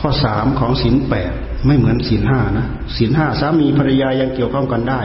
[0.00, 1.32] ข้อสามของศีลแปด
[1.66, 2.66] ไม่เหมือนศีลห้านะ
[2.96, 5.00] ศีลห้าสามีภรรยายังเกี่ยวข้องกันได้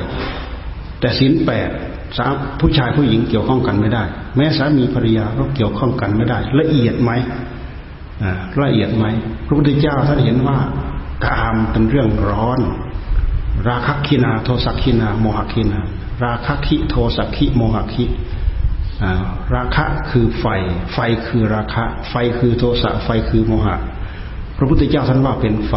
[0.99, 1.69] แต่ศีลแปด
[2.17, 4.03] สามผู้ชายผู้หญิงเกี่ยวข้องกันไม่ได้
[4.35, 7.11] แม้สามีภรรยาก็เกี่ยวข้องกันไม่ได้ ละเอียดไหม
[8.63, 9.05] ละเอียดไหม
[9.45, 10.57] พระพุทธเจ้าท่านเห็นว่า
[11.25, 12.59] กามเป็นเรื่องร้อน
[13.69, 15.79] ราคะคินา โทสักคินา โมหคินา
[16.25, 18.05] ราคะคิโทสักคิโมหคิ
[19.55, 20.45] ราคะคือไฟ
[20.93, 23.75] ไฟคือราคะ ไฟคือโทสะไฟคือโมหะ
[24.57, 25.75] พระพุทธเจ้าท่านว่าเป็นไฟ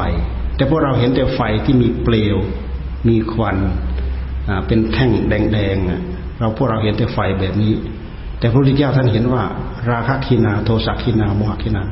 [0.56, 2.36] แต่พวกเราเห็นแต่ไฟที่มีเปลว
[3.08, 3.56] มีควัน
[4.66, 7.72] เป็นแท่งแดงๆเราพวกเราเห็นแต่ไฟแบบนี้
[8.38, 9.42] แต่พระพุทธเจ้าท่านเห็นว่า
[9.90, 11.82] ราคะขีนา โทสะขีนาโมหะขีนา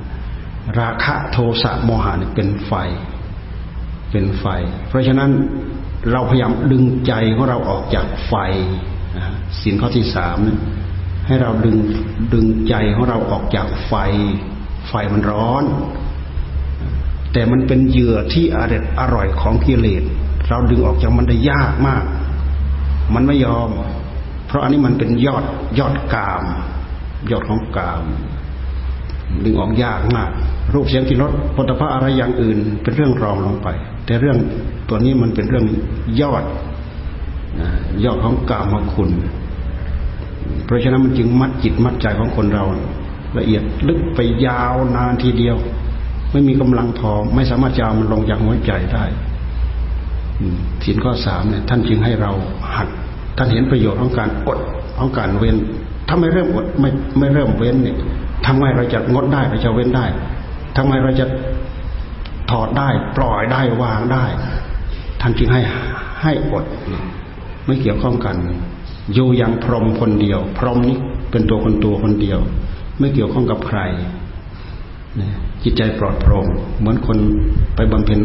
[0.78, 2.72] ราคะโทสะโมหะนี่เป็นไฟ
[4.10, 4.46] เป็นไฟ
[4.88, 5.30] เพราะฉะนั้น
[6.12, 8.34] เราพยายามดึงใจของเราออกจากไฟ
[9.62, 10.36] สินข้อที่สาม
[11.26, 11.76] ให้เราดึง
[12.32, 13.92] ดึงใจของเราออกจากไฟ
[14.88, 15.64] ไฟมันร้อน
[17.34, 20.02] แต่มันเป็นเหยื่อที่อร่อยอร่อยของกิเลส
[20.48, 22.04] เราดึงออกจากมันได้ยากมาก
[23.14, 23.68] มันไม่ยอม
[24.46, 25.44] เพราะอันนี้มันเป็นยอด
[25.78, 26.44] ยอดกาม
[27.30, 28.02] ยอดของกาม
[29.44, 30.30] ดึงออกยากมาก
[30.74, 33.68] รูปเสียงกินรสปฐะอะไรอย่างอื่น เป็นเรื่องรองลงไป
[34.06, 34.38] แต่เรื่อง
[34.88, 35.66] ตัวนี้มันเป็นเรื่อง
[36.20, 36.44] ยอด
[38.04, 39.10] ยอดของกามคุณ
[40.64, 42.64] เพราะฉะนั้นมันจึงมัดจิตมัดใจของคนเรา
[43.38, 45.56] ละเอียดลึกไปยาวนานทีเดียว
[46.34, 49.04] ไม่มีกำลังพอ ไม่สามารถจะเอามันลงจากหัวใจได้
[50.84, 52.32] สินข้อสามเนี่ย ท่านจึงให้เรา
[52.74, 52.88] หัด
[53.36, 54.58] ท่านเห็นประโยชน์ของการอด
[54.98, 55.56] ของการเว้น
[56.08, 57.96] ถ้าไม่เริ่มอดไม่ไม่เริ่มเว้นเนี่ย
[58.46, 60.06] ทำไมเราจะงดได้เราจะเว้นได้
[60.76, 61.26] ทำไมเราจะ
[62.50, 64.24] ถอดได้ ปล่อยได้วางได้
[65.20, 65.60] ท่านจึงให้
[66.22, 66.64] ให้อด
[67.66, 68.36] ไม่เกี่ยวข้องกัน
[69.14, 70.96] อยู่อย่างพรหมคนเดียว พรหมนี้
[71.30, 72.38] เป็นตัวคนตัวคนเดียว
[72.98, 73.80] ไม่เกี่ยวข้องกับใคร
[75.64, 76.46] จิตใจปลอดโปร่ง
[76.78, 77.18] เหมือนคน
[77.76, 78.20] ไปบำเพ็ญ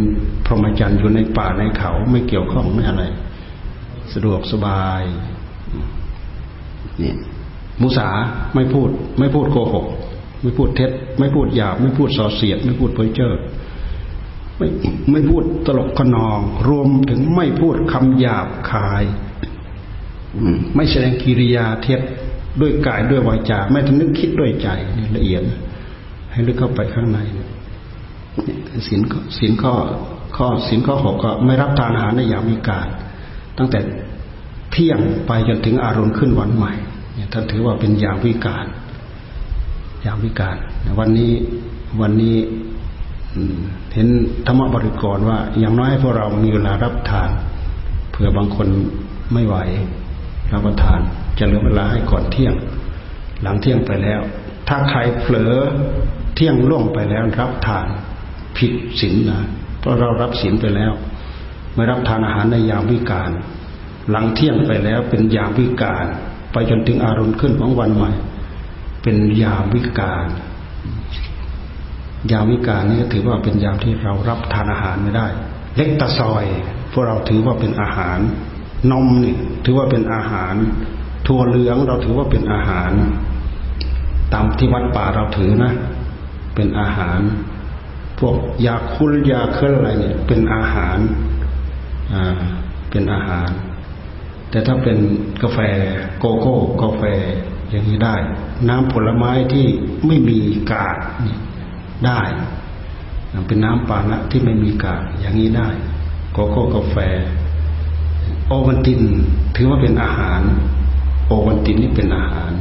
[0.45, 3.03] พรหมจรรย์อยู่ในป่าในเขาไม่เกี่ยวข้องไม่อะไร
[4.13, 5.03] สะดวกสบาย
[7.01, 7.13] นี่
[7.81, 8.07] มุสา
[8.55, 9.85] ไม่พูด ไม่พูดโกหก
[10.41, 13.33] ไม่พูดเท็จ ไม่พูดหยาบ ไม่พูดส่อเสียด ไม่พูดเพ้อเจ้อ
[14.57, 14.67] ไม่
[15.11, 19.03] ไม่พูดตลกขนอง รวมถึงไม่พูดคำหยาบคาย
[20.75, 22.01] ไม่แสดงกิริยาเท็จ
[22.61, 25.43] ด้วยกายด้วยวาจา ไม่ทำนึกคิดด้วยใจนี่ละเอียด
[26.31, 27.19] ให้ลึกเข้าไปข้างใน
[28.87, 29.01] สิน
[29.39, 29.73] สินข้อ
[30.37, 32.87] ข้อสินข้อหกก็ไม่รับทานอาหารในยามวิกาล
[33.57, 33.79] ตั้งแต่
[34.71, 36.73] เที่ยงไปจนถึงอารมณ์ขึ้นวันใหม่
[37.13, 38.65] เนี่ยท่านถือว่าเป็นยามวิกาล
[40.05, 40.57] ยามวิกาล
[40.99, 41.31] วันนี้
[42.01, 42.37] วันนี้
[43.93, 44.07] เห็น
[44.47, 47.29] ธรรมบริกรว่า อย่างน้อยพวกเรามีเวลารับทาน
[48.11, 48.67] เผื่อบางคน
[49.33, 49.55] ไม่ไหว
[50.51, 50.99] รับประทาน
[51.37, 52.53] จะเหลือเวลาให้ก่อนเที่ยง
[53.41, 54.21] หลังเที่ยงไปแล้ว
[54.67, 55.55] ถ้าใครเผลอ
[56.39, 57.87] ที่ยงล่วงไปแล้วรับทาน
[58.57, 59.39] ผิดศีลนะ
[59.79, 60.91] เพราะเรารับศีลไปแล้ว
[61.75, 63.31] ไม่รับทานอาหารในยามวิกาล
[64.09, 66.05] หลังเที่ยงไปแล้วเป็นยามวิกาล
[66.51, 68.11] ไปจนถึงอารมณ์ขึ้นของวันใหม่
[69.03, 70.25] เป็นยามวิกาล
[72.31, 75.27] ยามวิกาลนี่ถือว่าเป็นยามที่เรารับทานอาหารไม่ได้
[75.75, 76.45] เล็กตะซอย
[76.91, 78.19] พวกเราถือว่าเป็นอาหาร
[78.91, 80.53] นมนี่ถือว่าเป็นอาหาร
[81.27, 82.91] ถั่วเหลืองเราถือว่าเป็นอาหาร
[84.33, 85.73] ตามที่วัดป่าเราถือนะ
[86.59, 87.19] เป็นอาหาร
[88.19, 90.97] พวกยาคุลยาเคลื่อนอะไรเนี่ยเป็นอาหาร
[92.13, 92.23] อ่า
[92.89, 93.49] เป็นอาหาร
[94.49, 94.97] แต่ถ้าเป็น
[95.43, 95.59] กาแฟ
[96.19, 97.03] โกโก้กาแฟ
[97.69, 98.15] อย่างนี้ได้
[98.69, 99.65] น้ำผลไม้ที่
[100.07, 100.39] ไม่มี
[100.71, 100.97] กาก
[102.05, 102.19] ได้
[103.47, 105.67] เป็นน้ำปานะที่ไม่มีกากอย่างนี้ได้
[106.33, 106.97] โกโก้กาแฟ
[108.47, 109.01] โอวันติน
[109.55, 110.41] ถือว่าเป็นอาหาร
[111.27, 112.51] โอวันตินนี่เป็นอาหาร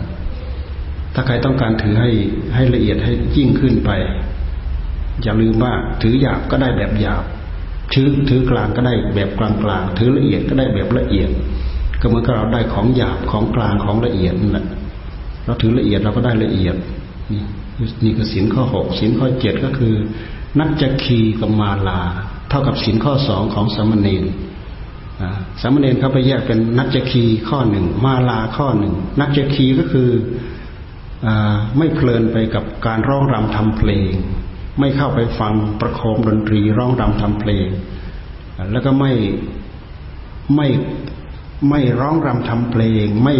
[1.18, 2.10] ถ้าใครต้องการถือให้
[2.54, 3.90] ให้ละเอียดให้ยิ่งขึ้นไป
[5.22, 7.24] อย่าลืมว่าถือหยาบก็ได้แบบหยาบ
[7.92, 11.30] ถือถือกลางก็ได้แบบกลางกลางถือละเอียดก็ได้แบบละเอียด
[12.00, 14.66] ก็เหมือนกับเราได้ของหยาบของกลางของละเอียดนั่นแหละ
[15.44, 16.76] เราถือละเอียดเราก็ได้ละเอียด
[17.32, 17.42] นี่
[18.04, 19.94] นี่คือสินข้อหกสินข้อเจ็ดก็คือ
[20.58, 22.00] นัจคีกับมาลา
[22.48, 24.16] เท่ากับสินข้อสองของสมณี
[25.60, 30.08] สามเณรเขาไปแยกเป็นนัจคีข้อหนึ่งมาลาข้อหนึ่งนัจคีก็คือ
[31.78, 34.10] ไม่เพลินไปกับการร้องรำทำเพลง
[34.78, 37.68] ไม่เข้าไปฟังประโคมดนตรีร้องรำทำเพลง
[38.72, 39.12] แล้วก็ไม่
[40.54, 40.68] ไม่
[41.70, 43.34] ไม่ร้องรำทำเพลง ไม่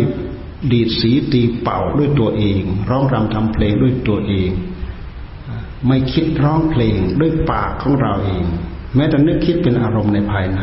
[0.72, 4.50] ดีดสีตีเป่าด้วยตัวเอง ร้องรำทำเพลงด้วยตัวเอง
[5.86, 8.44] ไม่คิดร้องเพลงด้วยปากของเราเอง
[8.94, 10.60] แม้แต่นึกคิดเป็นอารมณ์ในภายใน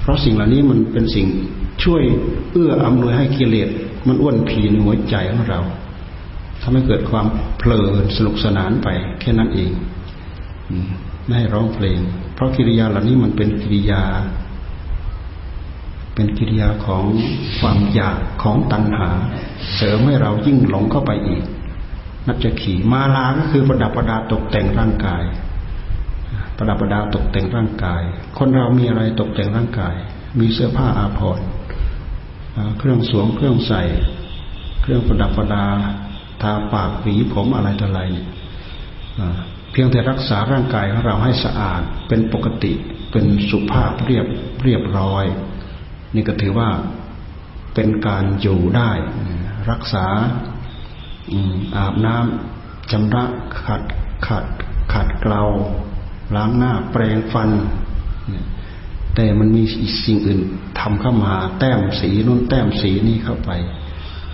[0.00, 1.26] เพราะสิ่งเหล่านี้มันเป็นสิ่ง
[1.84, 2.02] ช่วย
[2.52, 3.68] เอื้ออำนวยให้กิเลส
[4.06, 5.60] มันอ้วนผีในหัวใจของเรา
[6.68, 7.26] ทำให้เกิดความ
[7.58, 8.88] เพลินสนุกสนานไป
[9.20, 9.72] แค่นั้นเอง
[11.24, 11.98] ไม่ให้ร้องเพลง
[12.34, 14.02] เพราะกิริยาเหล่านี้มันเป็นกิริยา
[16.14, 17.04] เป็นกิริยาของ
[17.58, 19.10] ความอยากของตัณหา
[19.76, 21.44] เสริมให้เรายิ่งหลงเข้าไปอีก
[22.26, 25.24] นับจะขี่มาลาก็คือประดับประดาตกแต่งร่างกาย
[26.56, 28.02] ประดับประดาตกแต่งร่างกาย
[28.36, 29.94] คนเรามีอะไรตกแต่งร่างกาย
[30.38, 31.46] มีเสื้อผ้าอาภรณ์
[32.78, 33.82] เครื่องสวมเครื่องใส่
[34.82, 35.66] เครื่องประดับประดา
[36.42, 38.26] ทาปากหวีผมอะไรต่ออะไรเนี่ย
[39.72, 42.72] เพียงแต่รักษาร่างกายของเราให้สะอาดเป็นปกติ
[43.10, 44.26] เป็นสุภาพเรียบ
[44.62, 45.24] เรียบร้อย
[46.14, 46.68] นี่ก็ถือว่า
[47.74, 48.90] เป็นการอยู่ได้
[49.70, 50.06] รักษา
[51.76, 53.24] อาบน้ำชำระ
[53.64, 53.82] ขัด
[54.26, 54.44] ขัด
[54.92, 55.42] ขัดเกลา
[56.36, 57.50] ล้างหน้าแปรงฟัน
[59.14, 59.62] แต่มันมี
[60.04, 60.40] สิ่งอื่น
[60.80, 63.50] ทำเข้ามาแต้มสีนุ่นแต้มสีนี่เข้าไป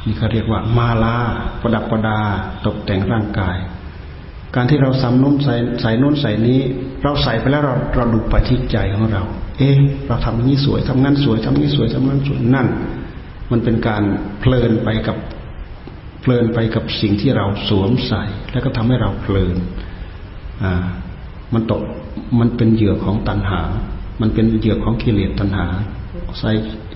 [0.06, 1.16] นี่เขาเรียกว่ามาลา
[1.60, 2.18] ประดับประดา
[2.66, 3.56] ตกแต่งร่างกาย
[4.54, 6.60] การที่เราสำนุ่นใส่ใส่นุ่นใส่นี้
[7.02, 9.22] เราใส่ไปแล้วเราเราดูไปที่ใจของเรา
[9.58, 12.66] เอ๊ะเราทำนี้สวยทำงั้นสวยทำนี้สวยทำงั้นสวยนั่น
[13.50, 14.02] มันเป็นการ
[14.40, 15.16] เพลินไปกับ
[16.20, 19.56] เพลินไปกับสิ่งที่เราสวมใส่ แล้วก็ทำให้เราเพลิน
[20.62, 20.84] อ่า
[21.54, 21.82] มันตก
[22.40, 23.60] มันเป็นเหยื่อของตัณหา
[24.20, 25.66] มันเป็นเหยื่อของกิเลสตัณหา
[26.40, 26.50] ใส่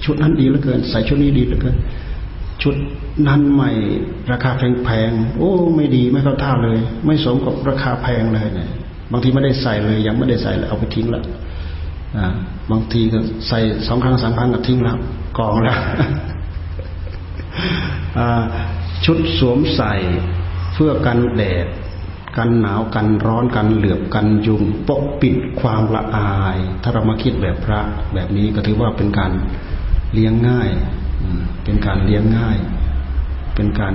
[0.05, 1.77] ชุดนั้นดีเหลือเกิน ใส่ชุดนี้ดีเหลือเกิน
[2.62, 2.75] ชุด
[3.27, 3.71] นั้นใหม่
[4.31, 4.51] ราคา
[4.85, 8.71] แพงๆ โอ้ ไม่ดีไม่เข้าท่าเลย ไม่สมกับราคาแพงเลยเนี่ย
[9.12, 11.23] บางทีไม่ได้ใส่เลยยังไม่ได้ใส่เลยเอาไปทิ้งละ
[12.71, 14.97] บางทีก็ใส่สองครั้งสามครั้งก็ทิ้งแล้ว
[15.38, 15.79] กองแล้ว
[19.05, 19.95] ชุดสวมใส่
[20.75, 21.66] เพื่อกันแดด
[22.37, 27.81] กันหนาวกันร้อนกันเหลือบกันยุงปกปิดความละอาย ถ้าเรามาคิดแบบพระ
[28.14, 29.33] แบบนี้ก็ถือว่าเป็นการ
[30.12, 30.71] เลี้ยงง่าย
[31.64, 32.59] เป็นการเลี้ยงง่าย
[33.55, 33.94] เป็นการ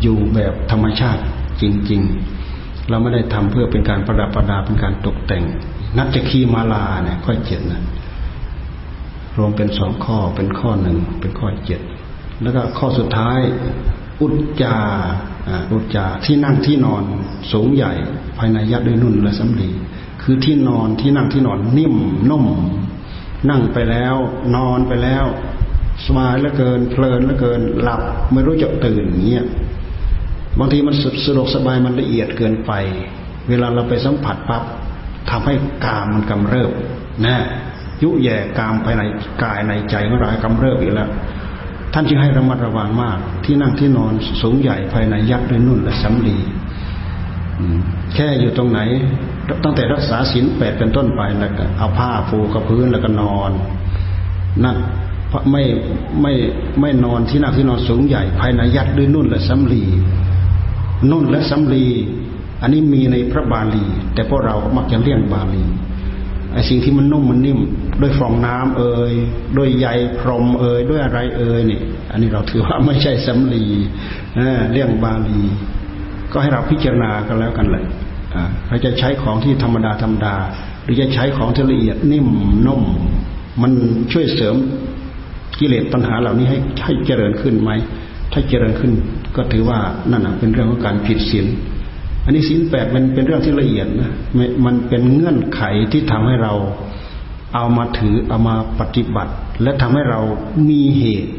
[0.00, 1.22] อยู่แบบธรรมชาติ
[1.62, 2.02] จริง
[2.44, 5.44] ๆ เราไม่ได้ทำเพื่อเป็นการประดับประดาเป็นการตกแต่ง
[5.96, 7.82] นัตจะคีมาลาเนี่ยข้อเจ็ดนะ
[9.36, 11.80] รวมเป็นสองข้อเป็นข้อหนึ่งเป็นข้อเจ็ด
[12.42, 13.38] แล้วก็ข้อสุดท้าย
[14.20, 14.76] อุจจา
[15.72, 17.02] อุจจาที่นั่งที่นอน
[17.52, 17.92] สูงใหญ่
[18.38, 19.70] ภายในยัดด้วยนุ่นและสำลี
[20.22, 21.94] คือที่นอนที่นั่งที่นอนนิ่ม
[22.30, 22.46] นุ่ม
[23.48, 24.16] นั่งไปแล้ว
[24.56, 25.24] นอนไปแล้ว
[26.06, 29.44] สบายเหลือเกิน เพลินเหลือเกิน หลับไม่รู้จะตื่นเงี้ย
[30.58, 30.94] บางทีมัน
[31.26, 32.72] สะดวกสบายมันละเอียดเกินไป
[33.48, 34.62] เวลาเราไปสัมผัสปั๊บ
[35.30, 36.70] ทำให้กามมันกำเริบ
[37.26, 37.36] นะ
[38.02, 39.02] ยุแย่กามภายใน
[39.42, 41.10] กายในใจของเรากำเริบอีกแล้ว
[41.92, 46.38] ท่านจึงให้ระมัดระวังมาก ที่นั่งที่นอนสูงใหญ่ภายในยักษ์ด้วยนุ่นและสำลี
[48.14, 48.80] แค่อยู่ตรงไหน
[49.64, 53.50] ตั้งแต่รักษาศีลแปดเป็นต้นไปแล้วก็เอาผ้าปูกับพื้นแล้วก็นอน
[54.64, 54.76] นั่น
[55.50, 55.62] ไม่
[56.22, 56.32] ไม่
[56.80, 59.84] ไม่นอนที่นั่งที่นอนสูงใหญ่ ภายในยัดด้วยนุ่นและสำลี
[61.10, 61.86] นุ่นและสำลี
[62.62, 65.64] อันนี้มีในพระบาลี แต่พวกเรามักจะเลี่ยงบาลี
[66.52, 67.58] ไอ้สิ่งที่มันนุ่มมันนิ่ม
[68.00, 69.12] ด้วยฟองน้ำเอ่ย
[69.56, 69.86] ด้วยใย
[70.18, 73.64] พรมเอ่ยด้วยอะไรเอ่ยนี่ อันนี้เราถือว่าไม่ใช่สำลี
[74.72, 75.40] เรื่องบาลี
[76.32, 77.84] ก็ให้เราพิจารณากันแล้วกันเลย
[78.68, 80.34] เราจะใช้ของที่ธรรมดาธรรมดา
[80.82, 82.28] หรือจะใช้ของที่ละเอียดนิ่ม
[82.66, 82.82] นุ่ม
[83.62, 83.72] มัน
[84.12, 84.56] ช่วยเสริม
[85.60, 87.70] กิเลสปัญหาเหล่านี้ให้ให้เจริญขึ้นไหม
[88.32, 88.92] ถ้าเจริญขึ้น
[89.36, 89.78] ก็ถือว่า
[90.10, 91.46] นั่นเป็นเรื่องของการผิดศีล
[92.24, 94.10] อันนี้ศีลแปดมันเป็นเรื่องที่ละเอียดนะ
[94.64, 96.52] มันเป็นเงื่อนไขที่ทำให้เรา
[97.54, 100.20] เอามาถือเอามาปฏิบัติ และทำให้เรา
[100.68, 101.30] มีเหตุ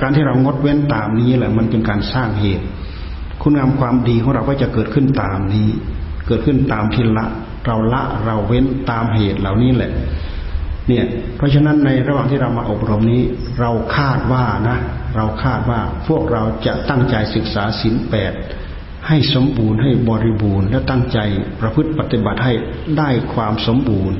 [0.00, 2.64] การที่เรางดเว้นตามนี้แหละ มันเป็นการสร้างเหตุ
[3.42, 5.68] คุณงามความดีของเราก็จะเกิดขึ้นตามนี้
[6.26, 7.26] เกิดขึ้นตามที่ละ
[7.66, 9.90] เราละเราเว้นตามเหตุเหล่านี้แหละ
[10.90, 13.22] เนี่ยเพราะฉะนั้นในระหว่างที่เรามาอบรมนี้
[13.60, 14.78] เราคาดว่านะ
[15.16, 18.32] เราคาดว่าพวกเราจะตั้งใจศึกษาศีลแปด
[19.08, 21.18] ให้สมบูรณ์ให้บริบูรณ์ และตั้งใจ
[21.60, 22.52] ประพฤติปฏิบัติให้
[22.98, 24.18] ได้ความสมบูรณ์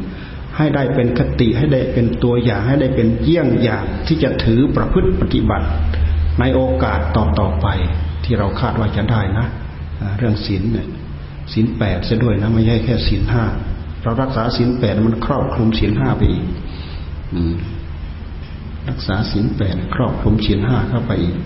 [0.57, 5.67] ให้ได้เป็นคติให้ได้เป็นตัวอย่างให้ได้เป็นเยี่ยงอย่างที่จะถือประพฤติปฏิบัติ
[6.41, 7.67] ในโอกาสต่อต่อไป
[8.25, 9.47] ที่เราคาดว่าจะได้นะ
[10.19, 10.89] เรื่องศีลเนี่ย
[11.53, 13.45] ศีลแปดเสียด้วยนะไม่ใช่แค่ศีลห้า
[14.03, 16.47] เรารักษาศีลแปดมันครอบคลุมศีลห้าไปอีก
[18.89, 21.37] รักษาศีลแปดครอบคลุมศีลห้าเข้าไปอีก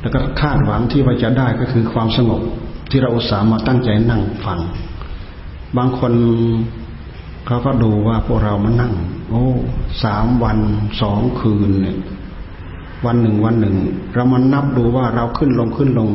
[0.00, 2.40] แล้วก็คาดหวังที่ว่าจะได้ก็คือความสงบ
[2.90, 4.60] ที่เราอุตส่าห์มาตั้งใจนั่งฟัง
[5.76, 6.12] บางคน
[7.46, 8.92] เขาก็ดูว่าพวกเรามานั่ง
[9.28, 9.44] โอ้
[10.04, 10.58] สามวัน
[11.00, 11.96] สองคืนเนี่ย
[13.06, 13.76] วันหนึ่งวันหนึ่ง
[14.14, 16.08] เรามานับดูว่าเราขึ้นลงขึ้นลง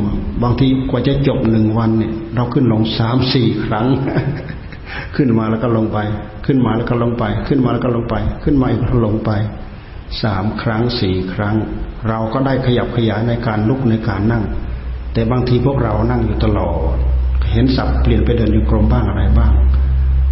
[0.43, 3.87] บางทีกว่าจะจบหนึ่งวันเนี่ย เราขึ้นลงสามสี่ครั้ง
[5.15, 5.99] ขึ้นมาแล้วก็ลงไป
[6.45, 9.31] ขึ้นมาแล้วก็ลงไป ขึ้นมาแล้วก็ลงไป ขึ้นมาอีกแล้วลงไป
[10.23, 11.55] สามครั้งสี่ครั้ง
[12.09, 14.43] เราก็ได้ขยับขยายในการลุกในการนั่ง
[15.13, 16.95] แต่บางทีพวกเรานั่งอยู่ตลอด
[17.51, 19.51] เห็นสับเปลี่ยนไปเดินอยู่กรมบ้างอะไรบ้าง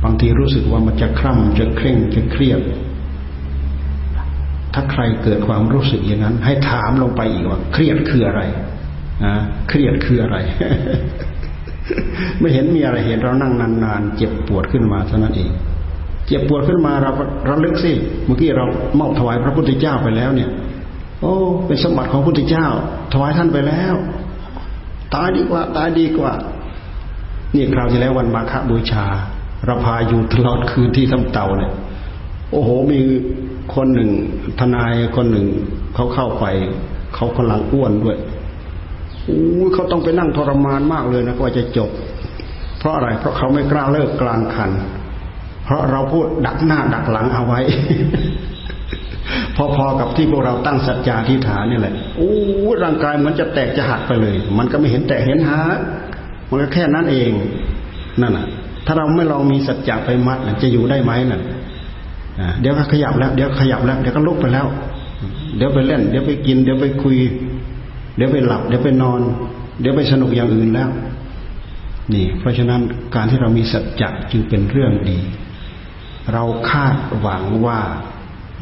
[0.03, 2.61] บางทีรู้สึกว่ามันจะคร่ำจะเคร่งจะเครียด
[4.73, 8.41] ถ้าใครเกิดความรู้สึกอย่างนั้น ให้ถามลงไปอีกว่า เครียดคืออะไร
[9.25, 9.35] นะ
[9.69, 10.37] เครียดคืออะไร
[12.39, 15.49] ไม่เห็นมีอะไรเห็นเรานั่งนานๆเจ็บปวดขึ้นมาเท่านั้นเอง
[16.27, 17.11] เจ็บปวดขึ้นมาเรา
[17.49, 17.91] ราเลิกสิ
[18.25, 18.65] เมื่อกี้เรา
[18.99, 20.49] มอบถวายพระพุทธเจ้าไปแล้วเนี่ย
[21.21, 21.33] โอ้
[21.67, 22.67] เป็นสมบัติของพระพุทธเจ้า
[23.13, 23.95] ถวายท่านไปแล้ว
[25.15, 26.33] ตายดีกว่า ตายดีกว่า
[27.53, 29.05] นี่คราวที่แล้ววันมาฆบูชา
[29.65, 31.71] เราพาอยู่ตลอดคืนที่ทำเต่าเนี่ย
[32.51, 32.99] โอ้โห มี
[33.75, 34.09] คนหนึ่ง
[34.59, 35.47] ทนายคนหนึ่ง
[35.95, 36.45] เขาเข้าไป
[37.15, 38.17] เขากำลังอ้วนด้วย
[39.29, 39.41] อู้
[39.73, 41.89] เขาต้องไปนั่งทรมานมากเลยนะกว่าจะจบ
[42.79, 44.71] เพราะอะไร เพราะเขาไม่กล้าเลิกกลางคัน
[45.65, 47.59] เพราะเราพูดดักหน้าดักหลังเอาไว้
[49.55, 52.33] พอๆกับที่พวกเราตั้งสัจจาทิฏฐานนี่แหละโอ้
[52.83, 55.77] ร่างกายมันจะแตกจะหักไปเลย มันก็ไม่เห็นแตกเห็นหัก
[56.49, 57.31] มันก็แค่นั้นเอง
[58.21, 58.45] นั่นน่ะ
[58.85, 61.41] ถ้าเราไม่ลองมีสัจจะไปมัดจะอยู่ได้ไหมนั่น
[62.61, 64.67] เดี๋ยวก็ขยับแล้ว เดี๋ยวขยับแล้ว เดี๋ยวก็ลุกไปแล้ว
[65.57, 67.17] เดี๋ยวไปเล่น เดี๋ยวไปกิน เดี๋ยวไปคุย
[68.15, 69.21] เดี๋ยวไปหลับ เดี๋ยวไปนอน
[69.81, 70.89] เดี๋ยวไปสนุกอย่างอื่นแล้ว
[72.13, 72.81] นี่ เพราะฉะนั้น
[73.15, 75.19] การที่เรามีสัจจะจึงเป็นเรื่องดี
[76.33, 77.79] เราคาดหวังว่า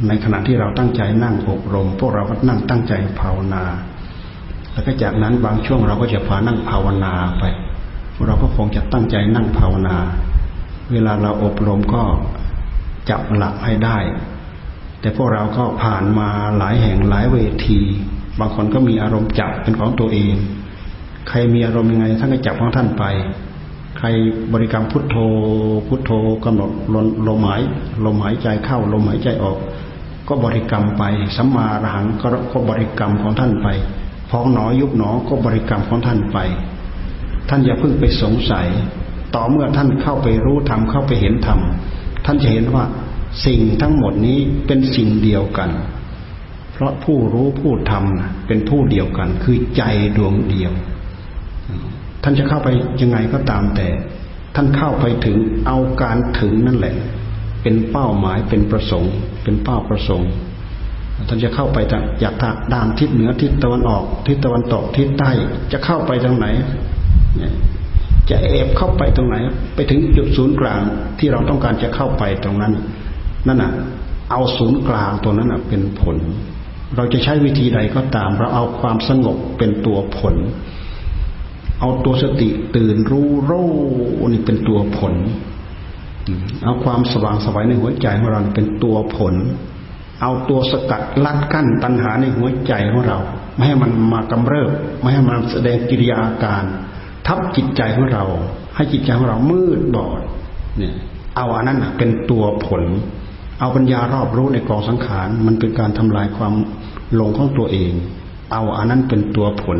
[0.07, 3.63] ในขณะที่เราตั้งใจนั่งอบรม พวกเราก็นั่งตั้งใจภาวนา
[4.73, 7.43] แล้วก็จากนั้นบางช่วงเราก็จะพานั่งภาวนาไป
[8.27, 9.97] เราก็คงจะตั้งใจนั่งภาวนา
[10.91, 12.03] เวลาเราอบรมก็
[13.09, 13.97] จับหลักให้ได้
[14.99, 17.37] แต่พวกเราก็ผ่านมาหลายแห่งหลายเว
[17.67, 17.79] ที
[18.41, 20.33] บางคนก็มีอารมณ์จับเป็นของตัวเอง
[21.29, 23.03] ใครมีอารมณ์ยังไงท่านก็จับของท่านไป
[23.97, 24.07] ใคร
[24.53, 25.15] บริกรรมพุทโธ
[25.87, 26.11] พุทโธ
[26.45, 27.61] กำหนดลมลมหาย
[28.05, 29.57] ลมหายใจเข้าลมหายใจออก
[30.27, 31.03] ก็บริกรรมไป
[31.37, 32.05] สัมมารหัง
[32.51, 33.67] ก็บริกรรมของท่านไป
[34.29, 36.37] พองหนอยุบหนอก็บริกรรมของท่านไป
[37.49, 38.67] ท่านอย่าเพิ่งไปสงสัย
[39.35, 41.59] ต่อเมื่อท่านเข้าไปรู้ธรรมเข้าไปเห็นธรรม
[42.25, 42.83] ท่านจะเห็นว่า
[43.45, 45.69] สิ่งทั้งหมดนี้เป็นสิ่งเดียวกัน
[46.81, 49.83] ราะผู้รู้ผู้ทำเป็นผู้เดียวกัน คือใจ
[50.17, 50.71] ดวงเดียว
[52.23, 52.69] ท่านจะเข้าไป
[53.01, 53.87] ยังไงก็ตามแต่
[54.55, 56.95] ท่านเข้าไปถึงเอาการถึงนั่นแหละ
[57.61, 59.13] เป็นเป้าหมายเป็นประสงค์
[59.43, 60.29] เป็นเป้าประสงค์
[61.27, 62.33] ท่านจะเข้าไปจากจาก
[62.73, 65.31] ด้านทิศเหนือทิศตะวันออก ทิศตะวันตกทิศใต้
[65.71, 66.47] จะเข้าไปทางไหน
[68.29, 69.35] จะเอบเข้าไปตรงไหน
[69.75, 70.81] ไปถึงจุดศูนย์กลาง
[71.19, 72.73] ที่เราต้องการจะเข้าไปตรงนั้น
[73.47, 73.71] นั่นน่ะ
[74.31, 76.17] เอาศูนย์กลางตัวนั้นน่ะ เป็นผล
[76.95, 80.35] เราจะใช้วิธีใดก็ตาม เราเอาความสงบเป็นตัวผล
[81.79, 83.69] เอาตัวสติตื่นรู้รู้
[84.29, 85.13] นี่เป็นตัวผล
[86.63, 89.35] เอาความสว่างสวัยในหัวใจของเราเป็นตัวผล
[90.21, 93.17] เอาตัวสกัดลัดกั้นตัณหาในหัวใจของเรา
[93.55, 96.63] ไม่ให้มันมากำเริบ ไม่ให้มันแสดงกิริยาอาการ
[97.27, 98.23] ทับจิตใจของเรา
[98.75, 100.19] ให้จิตใจของเรามืดบอด
[100.77, 100.93] เนี่ย
[101.35, 102.83] เอาอันนั้นเป็นตัวผล
[103.59, 106.53] เอาปัญญารอบรู้ในกองสังขาร มันเป็นการทำลายความ
[107.19, 107.91] ลงของตัวเอง
[108.51, 109.79] เอาอันนั้นเป็นตัวผล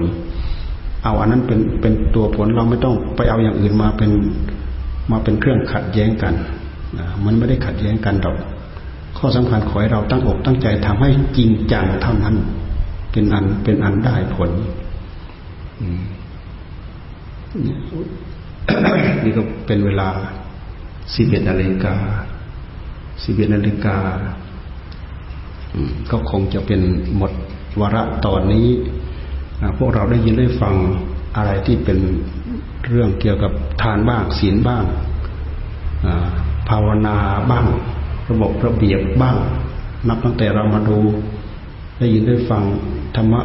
[1.04, 4.12] เอาอันนั้นเป็นเป็นตัวผลเราไม่ต้องไปเอาอย่างอื่นมาเป็น
[5.12, 6.34] มาเป็นเครื่องขัดแย้งกัน
[6.98, 8.38] นะมันไม่ได้ขัดแย้งกันหรอก
[9.18, 12.36] ข้อสำคัญขอให้เราตั้งอกตั้งใจทำให้จริงจังเท่านั้น
[13.12, 14.50] เป็นอันเป็นอันได้ผล
[19.24, 20.10] นี่ก็เป็นเวลา
[21.16, 21.96] สิบเอ็ดนาฬิกา
[23.24, 23.98] สิบเอ็ดนาฬิกา
[26.12, 26.82] ก็คงจะเป็น
[27.18, 27.32] หมด
[27.80, 28.68] วาระตอนนี้
[29.78, 30.76] พวกเราได้ยินได้ฟัง
[31.36, 32.00] อะไรที่เป็น
[32.88, 34.84] เรื่องเกี่ยวกับทานบ้างศีลบ้าง
[36.70, 37.18] ภาวนา
[37.52, 37.66] บ้าง
[38.30, 39.38] ระบบระเบียบบ้าง
[40.08, 41.00] นับตั้งแต่เรามาดู
[42.00, 42.64] ได้ยินได้ฟัง
[43.16, 43.42] ธรรมะ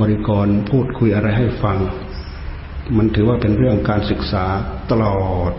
[0.00, 1.76] บริกรพูดคุยอะไรให้ฟัง
[2.96, 4.44] มันถือว่าเป็นเรื่องการศึกษา
[4.90, 5.18] ตลอ
[5.50, 5.52] ด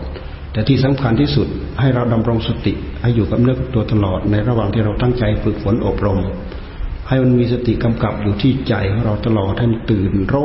[0.52, 1.46] แต่ที่สำคัญที่สุด
[1.80, 6.20] ให้เราดำรงสติให้อยู่กับเนื้อกับตัวตลอดในระหว่างที่เราตั้งใจฝึกฝนอบรม
[7.08, 10.36] ให้มันมีสติกำกับอยู่ที่ใจของเราตลอดให้มันตื่นโร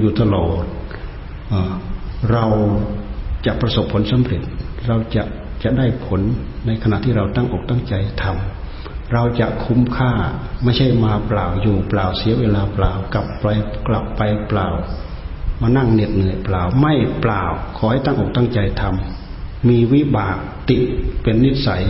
[0.00, 0.64] อยู่ตลอด
[2.32, 2.44] เรา
[3.46, 4.42] จะประสบผลสำเร็จ
[4.88, 5.22] เราจะ
[5.62, 6.20] จะได้ผล
[6.66, 10.12] ในขณะที่เราตั้งอกตั้งใจทำเราจะคุ้มค่า
[10.64, 13.46] ไม่ใช่มาเปล่าอยู่เปล่าเสียเวลาเปล่ากลับไป
[13.88, 14.68] กลับไปเปล่า
[15.62, 17.42] มานั่งเหน็ดเหนื่อยเปล่าไม่เปล่า
[17.76, 20.36] ขอให้ตั้งอกตั้งใจทำมีวิบาก
[20.68, 20.82] ติด
[21.22, 21.82] เป็นนิสัย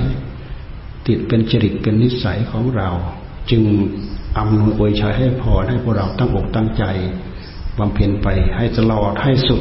[1.07, 2.89] ติดเป็นจริตเป็นนิสัยของเรา
[3.51, 3.63] จึง
[4.39, 6.85] อำนวยอวยชัยให้พรให้พวกเราตั้งอกตั้งใจ
[7.79, 9.61] บำเพ็ญไปให้ตลอดให้สุด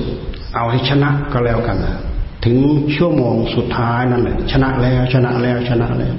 [0.55, 1.95] เอาให้ชนะก็แล้วกันนะ
[2.45, 2.57] ถึง
[2.95, 6.15] ชั่วโมงสุดท้ายนั่นแหละชนะแล้วชนะแล้วชนะแล้ว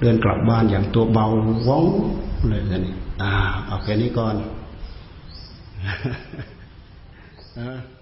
[0.00, 1.26] เดินกลับบ้านอย่างตัวเบา
[1.68, 1.84] ว่อง
[2.48, 3.32] เลยนี่อ่า
[3.66, 4.34] เอาแค่นี้ก่อน
[7.56, 7.95] Uh-huh.